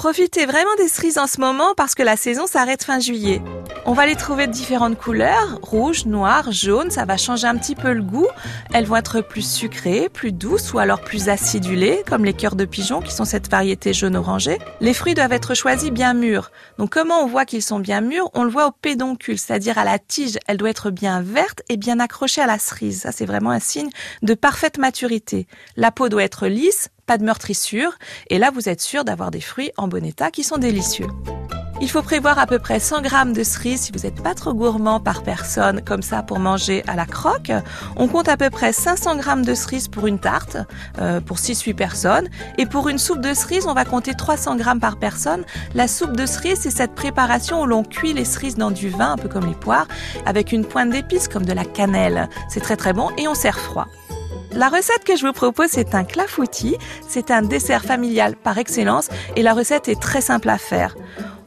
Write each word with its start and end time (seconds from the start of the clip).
Profitez 0.00 0.46
vraiment 0.46 0.74
des 0.78 0.88
cerises 0.88 1.18
en 1.18 1.26
ce 1.26 1.38
moment 1.42 1.74
parce 1.76 1.94
que 1.94 2.02
la 2.02 2.16
saison 2.16 2.46
s'arrête 2.46 2.84
fin 2.84 3.00
juillet. 3.00 3.42
On 3.86 3.92
va 3.94 4.06
les 4.06 4.14
trouver 4.14 4.46
de 4.46 4.52
différentes 4.52 4.98
couleurs, 4.98 5.58
rouge, 5.62 6.04
noir, 6.04 6.52
jaune, 6.52 6.90
ça 6.90 7.06
va 7.06 7.16
changer 7.16 7.46
un 7.46 7.56
petit 7.56 7.74
peu 7.74 7.92
le 7.92 8.02
goût. 8.02 8.28
Elles 8.74 8.84
vont 8.84 8.96
être 8.96 9.20
plus 9.22 9.48
sucrées, 9.48 10.08
plus 10.08 10.32
douces 10.32 10.72
ou 10.72 10.78
alors 10.78 11.00
plus 11.00 11.28
acidulées, 11.28 12.02
comme 12.06 12.24
les 12.24 12.34
cœurs 12.34 12.56
de 12.56 12.66
pigeon 12.66 13.00
qui 13.00 13.12
sont 13.12 13.24
cette 13.24 13.50
variété 13.50 13.92
jaune-orangé. 13.92 14.58
Les 14.80 14.94
fruits 14.94 15.14
doivent 15.14 15.32
être 15.32 15.54
choisis 15.54 15.90
bien 15.90 16.12
mûrs. 16.12 16.50
Donc 16.78 16.90
comment 16.90 17.22
on 17.22 17.26
voit 17.26 17.46
qu'ils 17.46 17.62
sont 17.62 17.80
bien 17.80 18.00
mûrs? 18.00 18.30
On 18.34 18.44
le 18.44 18.50
voit 18.50 18.68
au 18.68 18.70
pédoncule, 18.70 19.38
c'est-à-dire 19.38 19.78
à 19.78 19.84
la 19.84 19.98
tige. 19.98 20.38
Elle 20.46 20.58
doit 20.58 20.70
être 20.70 20.90
bien 20.90 21.22
verte 21.22 21.62
et 21.68 21.76
bien 21.76 22.00
accrochée 22.00 22.42
à 22.42 22.46
la 22.46 22.58
cerise. 22.58 23.00
Ça 23.00 23.12
c'est 23.12 23.26
vraiment 23.26 23.50
un 23.50 23.60
signe 23.60 23.90
de 24.22 24.34
parfaite 24.34 24.78
maturité. 24.78 25.46
La 25.76 25.90
peau 25.90 26.08
doit 26.10 26.22
être 26.22 26.46
lisse, 26.46 26.90
pas 27.06 27.16
de 27.16 27.24
meurtrissure, 27.24 27.94
et 28.28 28.38
là 28.38 28.50
vous 28.52 28.68
êtes 28.68 28.82
sûr 28.82 29.04
d'avoir 29.04 29.30
des 29.30 29.40
fruits 29.40 29.72
en 29.78 29.88
bon 29.88 30.04
état 30.04 30.30
qui 30.30 30.44
sont 30.44 30.58
délicieux. 30.58 31.06
Il 31.82 31.90
faut 31.90 32.02
prévoir 32.02 32.38
à 32.38 32.46
peu 32.46 32.58
près 32.58 32.78
100 32.78 33.00
grammes 33.00 33.32
de 33.32 33.42
cerises 33.42 33.80
si 33.80 33.92
vous 33.92 34.00
n'êtes 34.00 34.22
pas 34.22 34.34
trop 34.34 34.52
gourmand 34.52 35.00
par 35.00 35.22
personne, 35.22 35.80
comme 35.82 36.02
ça 36.02 36.22
pour 36.22 36.38
manger 36.38 36.84
à 36.86 36.94
la 36.94 37.06
croque. 37.06 37.50
On 37.96 38.06
compte 38.06 38.28
à 38.28 38.36
peu 38.36 38.50
près 38.50 38.72
500 38.72 39.16
grammes 39.16 39.44
de 39.44 39.54
cerises 39.54 39.88
pour 39.88 40.06
une 40.06 40.18
tarte, 40.18 40.58
euh, 41.00 41.22
pour 41.22 41.38
6-8 41.38 41.74
personnes. 41.74 42.28
Et 42.58 42.66
pour 42.66 42.90
une 42.90 42.98
soupe 42.98 43.22
de 43.22 43.32
cerises, 43.32 43.66
on 43.66 43.72
va 43.72 43.86
compter 43.86 44.12
300 44.12 44.56
grammes 44.56 44.80
par 44.80 44.98
personne. 44.98 45.44
La 45.74 45.88
soupe 45.88 46.16
de 46.16 46.26
cerises, 46.26 46.60
c'est 46.60 46.70
cette 46.70 46.94
préparation 46.94 47.62
où 47.62 47.66
l'on 47.66 47.82
cuit 47.82 48.12
les 48.12 48.26
cerises 48.26 48.56
dans 48.56 48.70
du 48.70 48.90
vin, 48.90 49.12
un 49.12 49.16
peu 49.16 49.28
comme 49.28 49.46
les 49.46 49.54
poires, 49.54 49.88
avec 50.26 50.52
une 50.52 50.66
pointe 50.66 50.90
d'épices 50.90 51.28
comme 51.28 51.46
de 51.46 51.52
la 51.54 51.64
cannelle. 51.64 52.28
C'est 52.50 52.60
très 52.60 52.76
très 52.76 52.92
bon 52.92 53.08
et 53.16 53.26
on 53.26 53.34
sert 53.34 53.58
froid. 53.58 53.86
La 54.52 54.68
recette 54.68 55.04
que 55.04 55.16
je 55.16 55.24
vous 55.24 55.32
propose, 55.32 55.68
c'est 55.70 55.94
un 55.94 56.02
clafoutis. 56.02 56.76
C'est 57.08 57.30
un 57.30 57.42
dessert 57.42 57.82
familial 57.84 58.34
par 58.34 58.58
excellence 58.58 59.08
et 59.36 59.42
la 59.42 59.54
recette 59.54 59.88
est 59.88 60.00
très 60.00 60.20
simple 60.20 60.48
à 60.48 60.58
faire. 60.58 60.96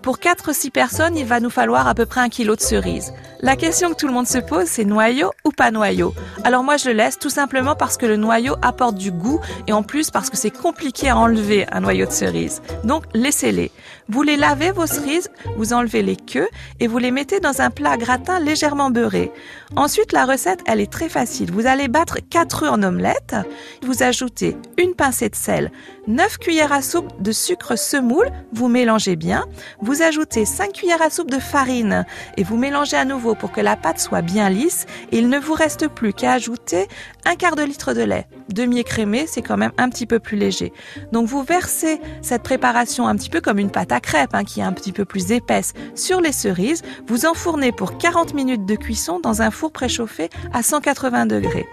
Pour 0.03 0.17
4-6 0.17 0.69
personnes, 0.69 1.15
il 1.15 1.25
va 1.25 1.39
nous 1.39 1.49
falloir 1.49 1.87
à 1.87 1.95
peu 1.95 2.05
près 2.05 2.19
un 2.19 2.27
kilo 2.27 2.57
de 2.57 2.61
cerises. 2.61 3.13
La 3.39 3.55
question 3.55 3.89
que 3.89 3.95
tout 3.95 4.07
le 4.07 4.13
monde 4.13 4.27
se 4.27 4.37
pose, 4.37 4.65
c'est 4.65 4.83
noyau 4.83 5.31
ou 5.45 5.51
pas 5.51 5.71
noyau? 5.71 6.13
Alors 6.43 6.63
moi, 6.63 6.75
je 6.75 6.89
le 6.89 6.93
laisse 6.93 7.19
tout 7.19 7.29
simplement 7.29 7.75
parce 7.75 7.95
que 7.95 8.05
le 8.05 8.17
noyau 8.17 8.55
apporte 8.61 8.95
du 8.95 9.11
goût 9.11 9.39
et 9.67 9.73
en 9.73 9.81
plus 9.81 10.11
parce 10.11 10.29
que 10.29 10.37
c'est 10.37 10.51
compliqué 10.51 11.09
à 11.09 11.17
enlever 11.17 11.65
un 11.71 11.79
noyau 11.79 12.05
de 12.05 12.11
cerise. 12.11 12.61
Donc, 12.83 13.03
laissez-les. 13.13 13.71
Vous 14.09 14.23
les 14.23 14.35
lavez, 14.35 14.71
vos 14.71 14.87
cerises, 14.87 15.29
vous 15.57 15.71
enlevez 15.71 16.03
les 16.03 16.17
queues 16.17 16.49
et 16.81 16.87
vous 16.87 16.97
les 16.97 17.11
mettez 17.11 17.39
dans 17.39 17.61
un 17.61 17.69
plat 17.69 17.95
gratin 17.95 18.39
légèrement 18.39 18.91
beurré. 18.91 19.31
Ensuite, 19.77 20.11
la 20.11 20.25
recette, 20.25 20.59
elle 20.65 20.81
est 20.81 20.91
très 20.91 21.09
facile. 21.09 21.51
Vous 21.51 21.65
allez 21.65 21.87
battre 21.87 22.17
4 22.29 22.63
œufs 22.63 22.71
en 22.71 22.83
omelette. 22.83 23.35
Vous 23.81 24.03
ajoutez 24.03 24.57
une 24.77 24.95
pincée 24.95 25.29
de 25.29 25.35
sel, 25.35 25.71
9 26.07 26.37
cuillères 26.37 26.73
à 26.73 26.81
soupe 26.81 27.21
de 27.21 27.31
sucre 27.31 27.77
semoule. 27.77 28.29
Vous 28.53 28.67
mélangez 28.67 29.15
bien. 29.15 29.45
Vous 29.81 29.92
ajoutez 30.01 30.45
5 30.45 30.73
cuillères 30.73 31.01
à 31.01 31.09
soupe 31.09 31.29
de 31.29 31.39
farine 31.39 32.05
et 32.37 32.43
vous 32.43 32.57
mélangez 32.57 32.97
à 32.97 33.05
nouveau 33.05 33.35
pour 33.35 33.51
que 33.51 33.61
la 33.61 33.75
pâte 33.75 33.99
soit 33.99 34.21
bien 34.21 34.49
lisse. 34.49 34.85
Il 35.11 35.29
ne 35.29 35.39
vous 35.39 35.53
reste 35.53 35.87
plus 35.87 36.13
qu'à 36.13 36.33
ajouter 36.33 36.87
un 37.25 37.35
quart 37.35 37.55
de 37.55 37.63
litre 37.63 37.93
de 37.93 38.01
lait. 38.01 38.27
Demi-écrémé, 38.49 39.25
c'est 39.27 39.41
quand 39.41 39.57
même 39.57 39.71
un 39.77 39.89
petit 39.89 40.05
peu 40.05 40.19
plus 40.19 40.37
léger. 40.37 40.73
Donc 41.11 41.27
vous 41.27 41.43
versez 41.43 41.99
cette 42.21 42.43
préparation 42.43 43.07
un 43.07 43.15
petit 43.15 43.29
peu 43.29 43.41
comme 43.41 43.59
une 43.59 43.71
pâte 43.71 43.91
à 43.91 43.99
crêpes, 43.99 44.33
hein, 44.33 44.43
qui 44.43 44.59
est 44.59 44.63
un 44.63 44.73
petit 44.73 44.91
peu 44.91 45.05
plus 45.05 45.31
épaisse, 45.31 45.73
sur 45.95 46.21
les 46.21 46.31
cerises. 46.31 46.81
Vous 47.07 47.25
enfournez 47.25 47.71
pour 47.71 47.97
40 47.97 48.33
minutes 48.33 48.65
de 48.65 48.75
cuisson 48.75 49.19
dans 49.19 49.41
un 49.41 49.51
four 49.51 49.71
préchauffé 49.71 50.29
à 50.53 50.63
180 50.63 51.25
degrés. 51.25 51.67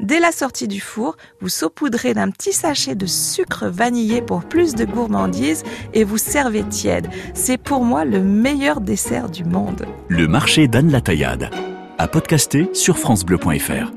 Dès 0.00 0.18
la 0.18 0.32
sortie 0.32 0.66
du 0.66 0.80
four, 0.80 1.16
vous 1.40 1.48
saupoudrez 1.48 2.12
d'un 2.12 2.30
petit 2.30 2.52
sachet 2.52 2.94
de 2.94 3.06
sucre 3.06 3.66
vanillé 3.66 4.20
pour 4.20 4.42
plus 4.42 4.74
de 4.74 4.84
gourmandise 4.84 5.62
et 5.94 6.02
vous 6.02 6.18
servez 6.18 6.64
tiède. 6.64 7.08
C'est 7.34 7.58
pour 7.64 7.84
moi 7.84 8.04
le 8.04 8.20
meilleur 8.20 8.80
dessert 8.80 9.28
du 9.28 9.44
monde. 9.44 9.86
Le 10.08 10.28
marché 10.28 10.68
d'Anne 10.68 10.90
Taillade. 11.00 11.50
À 11.98 12.08
podcaster 12.08 12.70
sur 12.72 12.98
FranceBleu.fr. 12.98 13.92